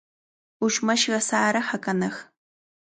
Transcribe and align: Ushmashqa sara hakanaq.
Ushmashqa 0.67 1.19
sara 1.27 1.59
hakanaq. 1.69 2.15